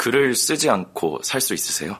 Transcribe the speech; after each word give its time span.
글을 0.00 0.34
쓰지 0.34 0.70
않고 0.70 1.20
살 1.22 1.42
수 1.42 1.52
있으세요? 1.52 1.98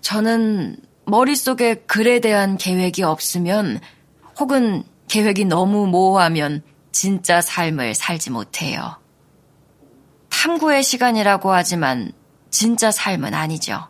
저는 0.00 0.76
머릿속에 1.04 1.76
글에 1.86 2.18
대한 2.18 2.56
계획이 2.56 3.04
없으면 3.04 3.78
혹은 4.36 4.82
계획이 5.06 5.44
너무 5.44 5.86
모호하면 5.86 6.64
진짜 6.90 7.40
삶을 7.40 7.94
살지 7.94 8.30
못해요. 8.30 8.96
탐구의 10.30 10.82
시간이라고 10.82 11.52
하지만 11.52 12.10
진짜 12.50 12.90
삶은 12.90 13.32
아니죠. 13.32 13.86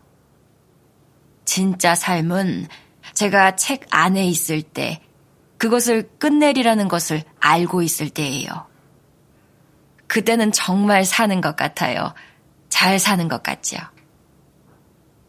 진짜 1.47 1.95
삶은 1.95 2.67
제가 3.15 3.57
책 3.57 3.87
안에 3.89 4.27
있을 4.27 4.61
때 4.61 5.01
그것을 5.57 6.11
끝내리라는 6.19 6.89
것을 6.89 7.23
알고 7.41 7.81
있을 7.81 8.11
때예요. 8.11 8.67
그때는 10.07 10.53
정말 10.53 11.05
사는 11.05 11.41
것 11.41 11.57
같아요. 11.57 12.15
잘 12.69 12.99
사는 12.99 13.29
것 13.29 13.43
같죠. 13.43 13.77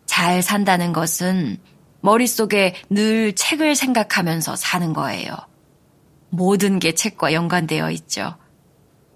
잘 0.05 0.41
산다는 0.41 0.93
것은 0.93 1.57
머릿속에 2.01 2.75
늘 2.89 3.33
책을 3.35 3.75
생각하면서 3.75 4.55
사는 4.55 4.93
거예요. 4.93 5.31
모든 6.29 6.79
게 6.79 6.93
책과 6.93 7.33
연관되어 7.33 7.91
있죠. 7.91 8.35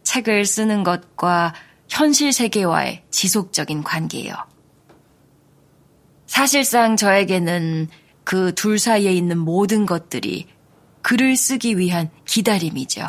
책을 0.04 0.46
쓰는 0.46 0.84
것과 0.84 1.54
현실 1.90 2.34
세계와의 2.34 3.04
지속적인 3.12 3.84
관계예요. 3.84 4.34
사실상 6.26 6.96
저에게는 6.96 7.90
그 8.24 8.54
둘 8.54 8.80
사이에 8.80 9.12
있는 9.12 9.38
모든 9.38 9.86
것들이 9.86 10.48
글을 11.02 11.36
쓰기 11.36 11.78
위한 11.78 12.10
기다림이죠. 12.26 13.08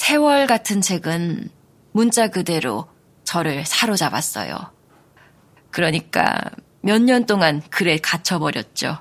세월 0.00 0.46
같은 0.46 0.80
책은 0.80 1.50
문자 1.92 2.28
그대로 2.28 2.88
저를 3.22 3.66
사로잡았어요. 3.66 4.56
그러니까 5.70 6.40
몇 6.80 7.02
년 7.02 7.26
동안 7.26 7.60
글에 7.68 7.98
갇혀버렸죠. 7.98 8.98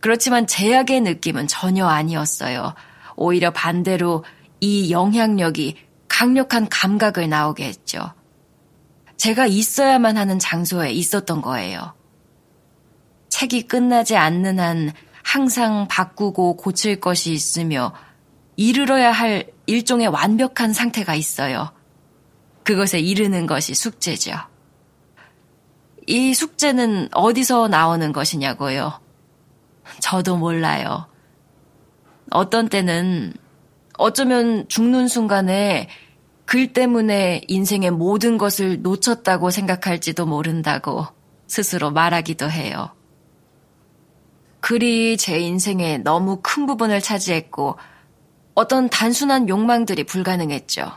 그렇지만 0.00 0.48
제약의 0.48 1.02
느낌은 1.02 1.46
전혀 1.46 1.86
아니었어요. 1.86 2.74
오히려 3.14 3.52
반대로 3.52 4.24
이 4.58 4.90
영향력이 4.90 5.76
강력한 6.08 6.68
감각을 6.68 7.28
나오게 7.28 7.64
했죠. 7.64 8.12
제가 9.16 9.46
있어야만 9.46 10.16
하는 10.16 10.40
장소에 10.40 10.90
있었던 10.90 11.40
거예요. 11.40 11.94
책이 13.28 13.68
끝나지 13.68 14.16
않는 14.16 14.58
한 14.58 14.92
항상 15.22 15.86
바꾸고 15.86 16.56
고칠 16.56 16.98
것이 16.98 17.32
있으며 17.32 17.92
이르러야 18.56 19.12
할 19.12 19.46
일종의 19.66 20.08
완벽한 20.08 20.72
상태가 20.72 21.14
있어요. 21.14 21.72
그것에 22.64 22.98
이르는 22.98 23.46
것이 23.46 23.74
숙제죠. 23.74 24.32
이 26.06 26.34
숙제는 26.34 27.08
어디서 27.12 27.68
나오는 27.68 28.12
것이냐고요? 28.12 29.00
저도 30.00 30.36
몰라요. 30.36 31.06
어떤 32.30 32.68
때는 32.68 33.34
어쩌면 33.98 34.68
죽는 34.68 35.08
순간에 35.08 35.88
글 36.44 36.72
때문에 36.72 37.42
인생의 37.48 37.90
모든 37.90 38.38
것을 38.38 38.82
놓쳤다고 38.82 39.50
생각할지도 39.50 40.26
모른다고 40.26 41.06
스스로 41.46 41.90
말하기도 41.90 42.50
해요. 42.50 42.90
글이 44.60 45.16
제 45.16 45.38
인생의 45.38 46.00
너무 46.00 46.40
큰 46.42 46.66
부분을 46.66 47.00
차지했고 47.00 47.76
어떤 48.56 48.88
단순한 48.88 49.50
욕망들이 49.50 50.04
불가능했죠. 50.04 50.90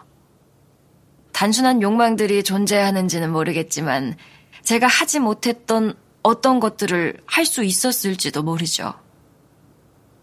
단순한 1.33 1.81
욕망들이 1.81 2.41
존재하는지는 2.43 3.31
모르겠지만 3.31 4.15
제가 4.63 4.87
하지 4.87 5.19
못했던 5.19 5.93
어떤 6.23 6.59
것들을 6.61 7.19
할 7.25 7.45
수 7.45 7.63
있었을지도 7.63 8.43
모르죠. 8.43 8.93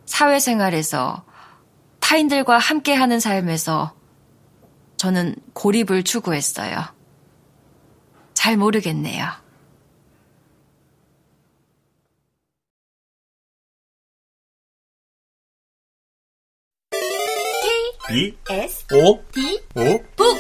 사회생활에서 0.07 1.25
타인들과 2.01 2.57
함께하는 2.57 3.21
삶에서 3.21 3.95
저는 4.97 5.37
고립을 5.53 6.05
추구했어요. 6.05 6.85
잘 8.33 8.57
모르겠네요. 8.57 9.27
B 18.09 18.39
S 18.49 18.87
O 18.95 19.21
D 19.33 19.61
O 19.75 19.99
북 20.15 20.39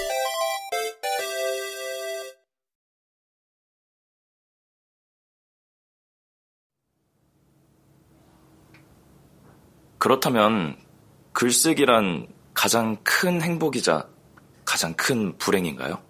그렇다면 9.98 10.76
글쓰기란 11.32 12.28
가장 12.54 12.96
큰 13.02 13.42
행복이자 13.42 14.06
가장 14.64 14.94
큰 14.94 15.36
불행인가요? 15.36 16.00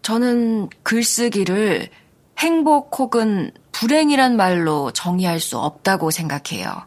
저는 0.00 0.70
글쓰기를 0.82 1.90
행복 2.38 2.98
혹은 2.98 3.52
불행이란 3.72 4.36
말로 4.38 4.90
정의할 4.92 5.40
수 5.40 5.58
없다고 5.58 6.10
생각해요. 6.10 6.86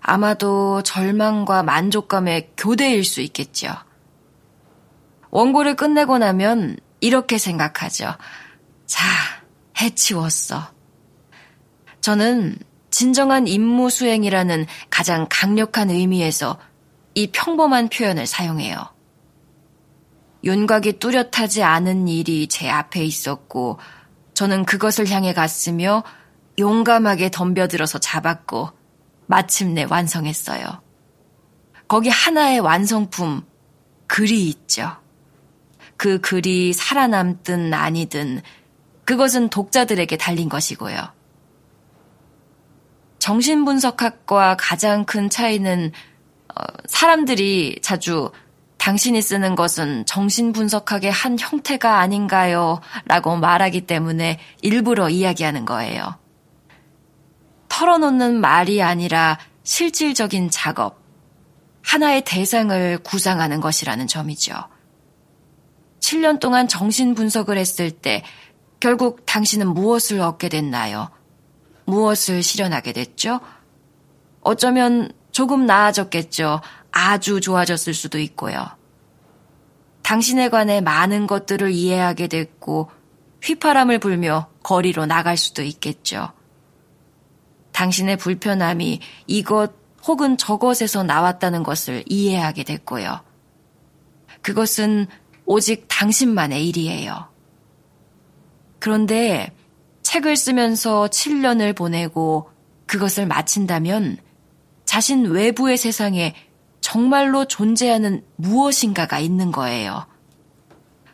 아마도 0.00 0.82
절망과 0.82 1.62
만족감의 1.62 2.52
교대일 2.56 3.04
수 3.04 3.20
있겠죠. 3.20 3.68
원고를 5.30 5.76
끝내고 5.76 6.18
나면 6.18 6.78
이렇게 7.00 7.38
생각하죠. 7.38 8.14
자, 8.86 9.04
해치웠어. 9.80 10.70
저는 12.00 12.56
진정한 12.90 13.46
임무 13.46 13.90
수행이라는 13.90 14.66
가장 14.90 15.26
강력한 15.28 15.90
의미에서 15.90 16.58
이 17.14 17.30
평범한 17.30 17.88
표현을 17.88 18.26
사용해요. 18.26 18.76
윤곽이 20.44 21.00
뚜렷하지 21.00 21.62
않은 21.62 22.08
일이 22.08 22.46
제 22.46 22.70
앞에 22.70 23.04
있었고, 23.04 23.78
저는 24.34 24.64
그것을 24.64 25.10
향해 25.10 25.34
갔으며 25.34 26.04
용감하게 26.58 27.30
덤벼들어서 27.30 27.98
잡았고, 27.98 28.77
마침내 29.28 29.84
완성했어요. 29.88 30.82
거기 31.86 32.08
하나의 32.08 32.60
완성품, 32.60 33.42
글이 34.06 34.48
있죠. 34.48 34.96
그 35.96 36.20
글이 36.20 36.72
살아남든 36.72 37.74
아니든 37.74 38.40
그것은 39.04 39.48
독자들에게 39.50 40.16
달린 40.16 40.48
것이고요. 40.48 40.96
정신분석학과 43.18 44.56
가장 44.58 45.04
큰 45.04 45.28
차이는 45.28 45.92
어, 46.54 46.62
사람들이 46.86 47.80
자주 47.82 48.30
당신이 48.78 49.20
쓰는 49.20 49.54
것은 49.54 50.06
정신분석학의 50.06 51.10
한 51.10 51.36
형태가 51.38 51.98
아닌가요? 51.98 52.80
라고 53.06 53.36
말하기 53.36 53.82
때문에 53.82 54.38
일부러 54.62 55.10
이야기하는 55.10 55.64
거예요. 55.64 56.16
털어놓는 57.68 58.40
말이 58.40 58.82
아니라 58.82 59.38
실질적인 59.62 60.50
작업, 60.50 60.98
하나의 61.82 62.22
대상을 62.24 62.98
구상하는 62.98 63.60
것이라는 63.60 64.06
점이죠. 64.06 64.54
7년 66.00 66.40
동안 66.40 66.68
정신 66.68 67.14
분석을 67.14 67.56
했을 67.56 67.90
때 67.90 68.24
결국 68.80 69.26
당신은 69.26 69.68
무엇을 69.68 70.20
얻게 70.20 70.48
됐나요? 70.48 71.10
무엇을 71.84 72.42
실현하게 72.42 72.92
됐죠? 72.92 73.40
어쩌면 74.42 75.10
조금 75.32 75.66
나아졌겠죠. 75.66 76.60
아주 76.90 77.40
좋아졌을 77.40 77.94
수도 77.94 78.18
있고요. 78.18 78.66
당신에 80.02 80.48
관해 80.48 80.80
많은 80.80 81.26
것들을 81.26 81.70
이해하게 81.70 82.28
됐고 82.28 82.90
휘파람을 83.42 83.98
불며 83.98 84.48
거리로 84.62 85.06
나갈 85.06 85.36
수도 85.36 85.62
있겠죠. 85.62 86.32
당신의 87.78 88.16
불편함이 88.16 88.98
이것 89.28 89.72
혹은 90.04 90.36
저것에서 90.36 91.04
나왔다는 91.04 91.62
것을 91.62 92.02
이해하게 92.06 92.64
됐고요. 92.64 93.20
그것은 94.42 95.06
오직 95.46 95.84
당신만의 95.86 96.66
일이에요. 96.66 97.28
그런데 98.80 99.54
책을 100.02 100.36
쓰면서 100.36 101.06
7년을 101.06 101.76
보내고 101.76 102.50
그것을 102.86 103.26
마친다면 103.26 104.16
자신 104.84 105.26
외부의 105.26 105.76
세상에 105.76 106.34
정말로 106.80 107.44
존재하는 107.44 108.24
무엇인가가 108.34 109.20
있는 109.20 109.52
거예요. 109.52 110.04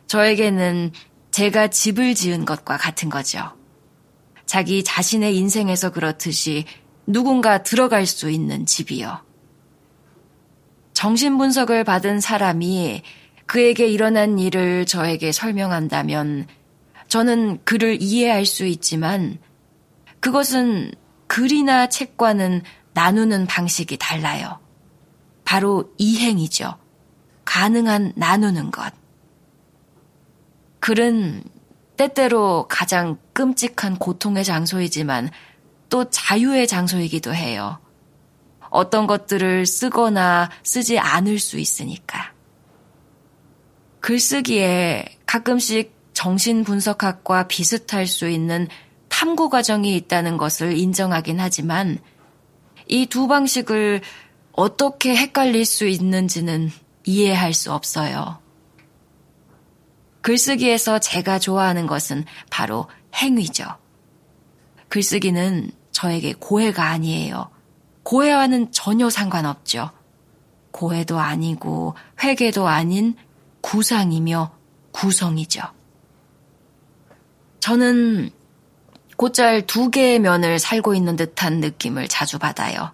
저에게는 0.07 0.93
제가 1.29 1.67
집을 1.67 2.15
지은 2.15 2.45
것과 2.45 2.77
같은 2.77 3.09
거죠. 3.09 3.51
자기 4.45 4.83
자신의 4.83 5.37
인생에서 5.37 5.91
그렇듯이 5.91 6.65
누군가 7.07 7.63
들어갈 7.63 8.05
수 8.05 8.29
있는 8.29 8.65
집이요. 8.65 9.23
정신분석을 10.93 11.83
받은 11.83 12.19
사람이 12.19 13.03
그에게 13.45 13.87
일어난 13.87 14.39
일을 14.39 14.85
저에게 14.85 15.31
설명한다면 15.31 16.47
저는 17.07 17.59
그를 17.63 18.01
이해할 18.01 18.45
수 18.45 18.65
있지만 18.65 19.37
그것은 20.19 20.91
글이나 21.27 21.89
책과는 21.89 22.63
나누는 22.93 23.45
방식이 23.45 23.97
달라요. 23.97 24.59
바로 25.43 25.93
이행이죠. 25.97 26.75
가능한 27.43 28.13
나누는 28.15 28.71
것. 28.71 28.91
글은 30.79 31.43
때때로 31.97 32.67
가장 32.69 33.17
끔찍한 33.33 33.97
고통의 33.97 34.43
장소이지만 34.43 35.31
또 35.89 36.09
자유의 36.09 36.67
장소이기도 36.67 37.33
해요. 37.33 37.79
어떤 38.69 39.07
것들을 39.07 39.65
쓰거나 39.65 40.49
쓰지 40.63 40.99
않을 40.99 41.39
수 41.39 41.57
있으니까. 41.57 42.33
글쓰기에 44.01 45.05
가끔씩 45.25 45.95
정신분석학과 46.13 47.47
비슷할 47.47 48.07
수 48.07 48.27
있는 48.29 48.67
탐구 49.09 49.49
과정이 49.49 49.95
있다는 49.95 50.37
것을 50.37 50.77
인정하긴 50.77 51.39
하지만 51.39 51.99
이 52.87 53.05
두 53.07 53.27
방식을 53.27 54.01
어떻게 54.51 55.15
헷갈릴 55.15 55.65
수 55.65 55.87
있는지는 55.87 56.71
이해할 57.05 57.53
수 57.53 57.73
없어요. 57.73 58.39
글쓰기에서 60.25 60.97
제가 60.97 61.37
좋아하는 61.37 61.85
것은 61.85 62.25
바로 62.49 62.87
행위죠. 63.13 63.63
글쓰기는 64.89 65.69
저에게 65.91 66.33
고해가 66.33 66.83
아니에요. 66.83 67.51
고해와는 68.01 68.71
전혀 68.71 69.11
상관없죠. 69.11 69.91
고해도 70.71 71.19
아니고 71.19 71.95
회계도 72.23 72.67
아닌 72.67 73.15
구상이며 73.61 74.51
구성이죠. 74.93 75.61
저는 77.59 78.31
곧잘 79.17 79.67
두 79.67 79.91
개의 79.91 80.17
면을 80.17 80.57
살고 80.57 80.95
있는 80.95 81.17
듯한 81.17 81.59
느낌을 81.59 82.07
자주 82.07 82.39
받아요. 82.39 82.91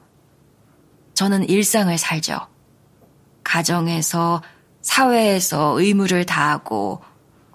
저는 1.14 1.48
일상을 1.48 1.98
살죠. 1.98 2.40
가정에서, 3.46 4.44
사회에서 4.82 5.80
의무를 5.80 6.26
다하고, 6.26 7.02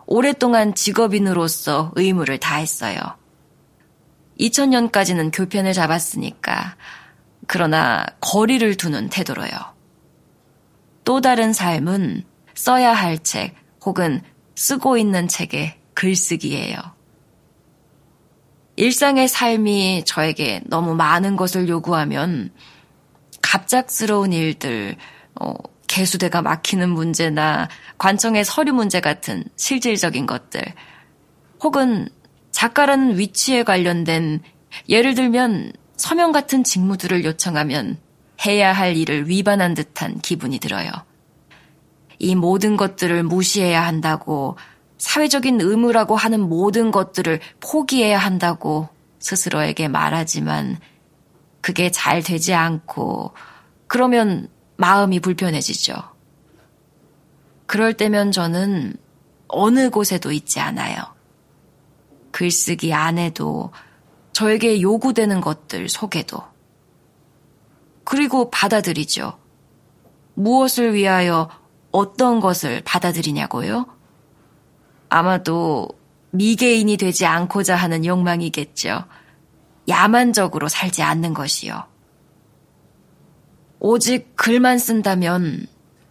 오랫동안 0.07 0.75
직업인으로서 0.75 1.93
의무를 1.97 2.39
다했어요. 2.39 2.99
2000년까지는 4.39 5.31
교편을 5.33 5.73
잡았으니까, 5.73 6.77
그러나 7.47 8.05
거리를 8.21 8.77
두는 8.77 9.09
태도로요. 9.09 9.51
또 11.05 11.21
다른 11.21 11.53
삶은 11.53 12.25
써야 12.55 12.93
할 12.93 13.19
책 13.19 13.55
혹은 13.85 14.23
쓰고 14.55 14.97
있는 14.97 15.29
책의 15.29 15.79
글쓰기예요. 15.95 16.77
일상의 18.77 19.29
삶이 19.29 20.05
저에게 20.05 20.61
너무 20.67 20.95
많은 20.95 21.37
것을 21.37 21.69
요구하면 21.69 22.51
갑작스러운 23.43 24.33
일들, 24.33 24.97
어, 25.41 25.55
개수대가 25.97 26.43
막히는 26.43 26.91
문제나 26.91 27.69
관청의 27.97 28.45
서류 28.45 28.75
문제 28.75 29.01
같은 29.01 29.45
실질적인 29.57 30.27
것들, 30.27 30.61
혹은 31.63 32.07
작가라는 32.51 33.19
위치에 33.19 33.63
관련된 33.63 34.41
예를 34.91 35.15
들면 35.15 35.73
서명 35.97 36.33
같은 36.33 36.65
직무들을 36.65 37.25
요청하면 37.25 37.97
해야 38.45 38.75
할 38.75 38.95
일을 38.95 39.31
위반한 39.31 39.73
듯한 39.73 40.19
기분이 40.19 40.59
들어요. 40.59 40.91
이 42.19 42.35
모든 42.35 42.77
것들을 42.77 43.23
무시해야 43.23 43.87
한다고 43.87 44.59
사회적인 44.99 45.63
의무라고 45.63 46.15
하는 46.15 46.41
모든 46.41 46.91
것들을 46.91 47.41
포기해야 47.61 48.19
한다고 48.19 48.91
스스로에게 49.19 49.89
말하지만 49.89 50.77
그게 51.63 51.91
잘 51.91 52.23
되지 52.23 52.53
않고 52.53 53.33
그러면 53.87 54.51
마음이 54.77 55.21
불편해지죠. 55.21 55.95
그럴 57.67 57.95
때면 57.95 58.33
저는 58.33 58.97
어느 59.49 59.91
곳에도 59.91 60.33
있지 60.33 60.61
않아요. 60.61 61.03
글쓰기 62.31 62.93
안에도 62.93 63.73
저에게 64.33 64.81
요구되는 64.83 65.41
것들 65.41 65.89
속에도. 65.89 66.43
그리고 68.05 68.51
받아들이죠. 68.51 69.39
무엇을 70.35 70.95
위하여 70.95 71.49
어떤 71.91 72.41
것을 72.41 72.83
받아들이냐고요? 72.85 73.87
아마도 75.09 75.89
미개인이 76.31 76.97
되지 76.99 77.25
않고자 77.25 77.75
하는 77.75 78.05
욕망이겠죠. 78.05 79.05
야만적으로 79.89 80.69
살지 80.69 81.03
않는 81.03 81.33
것이요. 81.33 81.83
오직 83.89 84.35
글만 84.35 84.81
쓴다면 84.81 85.69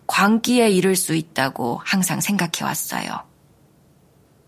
광기에 0.07 0.69
이를 0.69 0.95
수 0.95 1.13
있다고 1.13 1.81
항상 1.83 2.21
생각해 2.21 2.63
왔어요. 2.63 3.25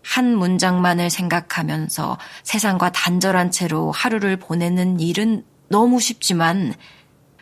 한 0.02 0.34
문장만을 0.34 1.10
생각하면서 1.10 2.16
세상과 2.42 2.92
단절한 2.92 3.50
채로 3.50 3.90
하루를 3.92 4.38
보내는 4.38 5.00
일은 5.00 5.44
너무 5.68 6.00
쉽지만 6.00 6.72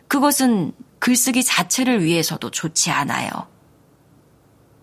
그것은 0.09 0.73
글쓰기 0.99 1.45
자체를 1.45 2.03
위해서도 2.03 2.51
좋지 2.51 2.91
않아요. 2.91 3.31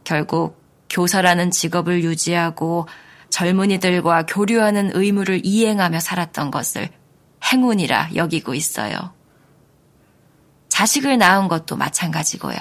결국 0.06 0.64
교사라는 0.90 1.52
직업을 1.52 2.02
유지하고 2.06 2.88
젊은이들과 3.30 4.28
교류하는 4.28 4.92
의무를 4.94 5.42
이행하며 5.44 6.00
살았던 6.00 6.50
것을 6.50 6.88
행운이라 7.52 8.12
여기고 8.16 8.54
있어요. 8.54 9.12
자식을 10.74 11.20
낳은 11.20 11.50
것도 11.50 11.76
마찬가지고요. 11.76 12.58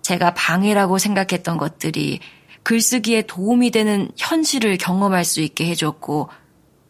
제가 0.00 0.32
방해라고 0.32 0.96
생각했던 0.96 1.58
것들이 1.58 2.20
글쓰기에 2.62 3.26
도움이 3.26 3.70
되는 3.70 4.10
현실을 4.16 4.78
경험할 4.78 5.26
수 5.26 5.42
있게 5.42 5.66
해줬고, 5.66 6.30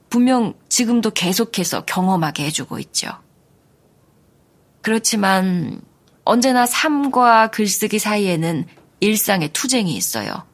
분명 0.09 0.55
지금도 0.69 1.11
계속해서 1.11 1.85
경험하게 1.85 2.45
해주고 2.45 2.79
있죠. 2.79 3.11
그렇지만 4.83 5.83
언제나 6.23 6.65
삶과 6.65 7.49
글쓰기 7.49 7.99
사이에는 7.99 8.67
일상의 9.01 9.49
투쟁이 9.53 9.97
있어요. 9.97 10.47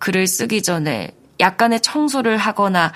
글을 0.00 0.26
쓰기 0.26 0.62
전에 0.64 1.12
약간의 1.38 1.80
청소를 1.80 2.38
하거나 2.38 2.92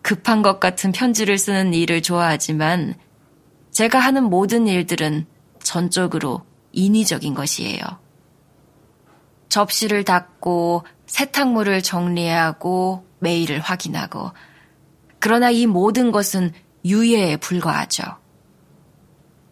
급한 0.00 0.40
것 0.40 0.58
같은 0.58 0.90
편지를 0.90 1.36
쓰는 1.36 1.74
일을 1.74 2.00
좋아하지만 2.00 2.94
제가 3.78 4.00
하는 4.00 4.24
모든 4.24 4.66
일들은 4.66 5.24
전적으로 5.62 6.44
인위적인 6.72 7.32
것이에요. 7.34 7.78
접시를 9.48 10.02
닦고 10.02 10.84
세탁물을 11.06 11.82
정리하고 11.82 13.06
메일을 13.20 13.60
확인하고 13.60 14.32
그러나 15.20 15.50
이 15.50 15.66
모든 15.66 16.10
것은 16.10 16.52
유예에 16.84 17.36
불과하죠. 17.36 18.02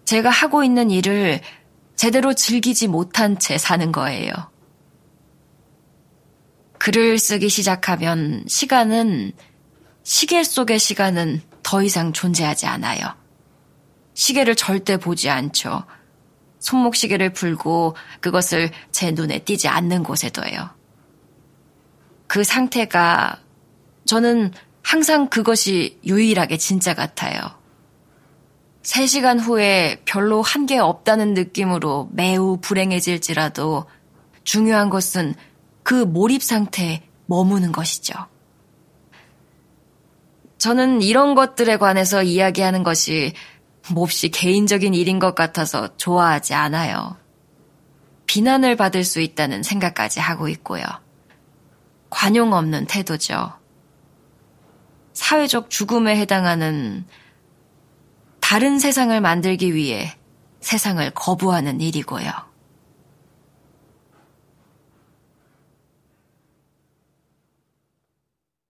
제가 0.04 0.28
하고 0.28 0.64
있는 0.64 0.90
일을 0.90 1.40
제대로 1.94 2.34
즐기지 2.34 2.88
못한 2.88 3.38
채 3.38 3.58
사는 3.58 3.92
거예요. 3.92 4.32
글을 6.80 7.20
쓰기 7.20 7.48
시작하면 7.48 8.42
시간은, 8.48 9.34
시계 10.02 10.42
속의 10.42 10.80
시간은 10.80 11.42
더 11.62 11.80
이상 11.84 12.12
존재하지 12.12 12.66
않아요. 12.66 13.25
시계를 14.16 14.56
절대 14.56 14.96
보지 14.96 15.28
않죠. 15.28 15.84
손목시계를 16.58 17.32
풀고 17.34 17.94
그것을 18.20 18.70
제 18.90 19.12
눈에 19.12 19.40
띄지 19.40 19.68
않는 19.68 20.02
곳에 20.02 20.30
둬요. 20.30 20.70
그 22.26 22.42
상태가 22.42 23.38
저는 24.06 24.52
항상 24.82 25.28
그것이 25.28 26.00
유일하게 26.04 26.56
진짜 26.56 26.94
같아요. 26.94 27.40
3시간 28.82 29.38
후에 29.40 30.00
별로 30.06 30.42
한 30.42 30.66
게 30.66 30.78
없다는 30.78 31.34
느낌으로 31.34 32.08
매우 32.12 32.56
불행해질지라도 32.60 33.84
중요한 34.44 34.88
것은 34.90 35.34
그 35.82 35.94
몰입 35.94 36.42
상태에 36.42 37.02
머무는 37.26 37.70
것이죠. 37.70 38.14
저는 40.58 41.02
이런 41.02 41.34
것들에 41.34 41.76
관해서 41.76 42.22
이야기하는 42.22 42.82
것이 42.82 43.34
몹시 43.90 44.30
개인적인 44.30 44.94
일인 44.94 45.18
것 45.18 45.34
같아서 45.34 45.96
좋아하지 45.96 46.54
않아요. 46.54 47.16
비난을 48.26 48.76
받을 48.76 49.04
수 49.04 49.20
있다는 49.20 49.62
생각까지 49.62 50.20
하고 50.20 50.48
있고요. 50.48 50.84
관용 52.10 52.52
없는 52.52 52.86
태도죠. 52.86 53.52
사회적 55.12 55.70
죽음에 55.70 56.16
해당하는 56.16 57.06
다른 58.40 58.78
세상을 58.78 59.18
만들기 59.20 59.74
위해 59.74 60.16
세상을 60.60 61.08
거부하는 61.10 61.80
일이고요. 61.80 62.45